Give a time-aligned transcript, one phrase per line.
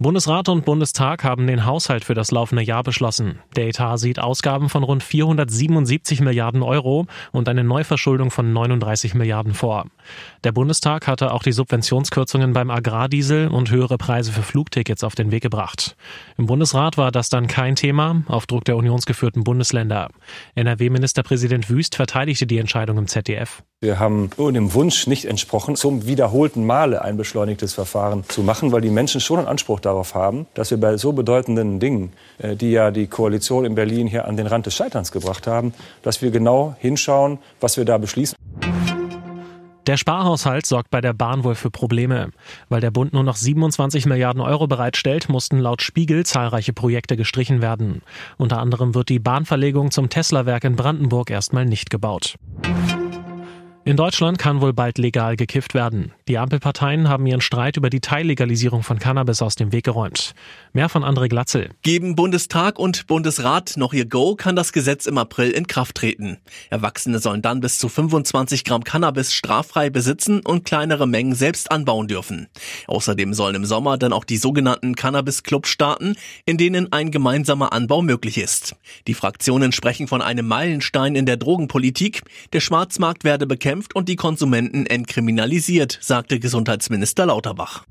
[0.00, 3.40] Bundesrat und Bundestag haben den Haushalt für das laufende Jahr beschlossen.
[3.56, 9.54] Der Etat sieht Ausgaben von rund 477 Milliarden Euro und eine Neuverschuldung von 39 Milliarden
[9.54, 9.86] vor.
[10.44, 15.32] Der Bundestag hatte auch die Subventionskürzungen beim Agrardiesel und höhere Preise für Flugtickets auf den
[15.32, 15.96] Weg gebracht.
[16.36, 20.10] Im Bundesrat war das dann kein Thema, auf Druck der unionsgeführten Bundesländer.
[20.54, 23.64] NRW-Ministerpräsident Wüst verteidigte die Entscheidung im ZDF.
[23.80, 28.80] Wir haben dem Wunsch nicht entsprochen, zum wiederholten Male ein beschleunigtes Verfahren zu machen, weil
[28.80, 32.72] die Menschen schon einen Anspruch darauf haben, dass wir bei so bedeutenden Dingen, äh, die
[32.72, 35.72] ja die Koalition in Berlin hier an den Rand des Scheiterns gebracht haben,
[36.02, 38.36] dass wir genau hinschauen, was wir da beschließen.
[39.86, 42.30] Der Sparhaushalt sorgt bei der Bahn wohl für Probleme.
[42.68, 47.62] Weil der Bund nur noch 27 Milliarden Euro bereitstellt, mussten laut Spiegel zahlreiche Projekte gestrichen
[47.62, 48.02] werden.
[48.38, 52.34] Unter anderem wird die Bahnverlegung zum Tesla-Werk in Brandenburg erstmal nicht gebaut.
[53.88, 56.12] In Deutschland kann wohl bald legal gekifft werden.
[56.28, 60.34] Die Ampelparteien haben ihren Streit über die Teillegalisierung von Cannabis aus dem Weg geräumt.
[60.74, 61.70] Mehr von André Glatzel.
[61.80, 66.36] Geben Bundestag und Bundesrat noch ihr Go, kann das Gesetz im April in Kraft treten.
[66.68, 72.08] Erwachsene sollen dann bis zu 25 Gramm Cannabis straffrei besitzen und kleinere Mengen selbst anbauen
[72.08, 72.48] dürfen.
[72.88, 76.14] Außerdem sollen im Sommer dann auch die sogenannten Cannabis-Clubs starten,
[76.44, 78.76] in denen ein gemeinsamer Anbau möglich ist.
[79.06, 82.20] Die Fraktionen sprechen von einem Meilenstein in der Drogenpolitik.
[82.52, 87.84] Der Schwarzmarkt werde bekämpft bekämpft und die Konsumenten entkriminalisiert, sagte Gesundheitsminister Lauterbach.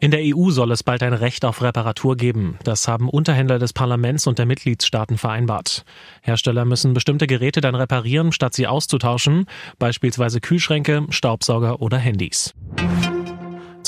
[0.00, 2.56] In der EU soll es bald ein Recht auf Reparatur geben.
[2.62, 5.84] Das haben Unterhändler des Parlaments und der Mitgliedstaaten vereinbart.
[6.22, 9.46] Hersteller müssen bestimmte Geräte dann reparieren, statt sie auszutauschen,
[9.80, 12.54] beispielsweise Kühlschränke, Staubsauger oder Handys.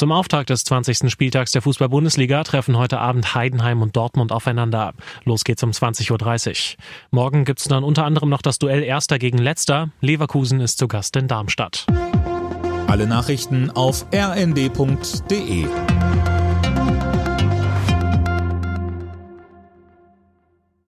[0.00, 1.10] Zum Auftakt des 20.
[1.10, 4.94] Spieltags der Fußball-Bundesliga treffen heute Abend Heidenheim und Dortmund aufeinander.
[5.24, 6.78] Los geht's um 20.30 Uhr.
[7.10, 9.90] Morgen gibt's dann unter anderem noch das Duell Erster gegen Letzter.
[10.00, 11.84] Leverkusen ist zu Gast in Darmstadt.
[12.86, 15.66] Alle Nachrichten auf rnd.de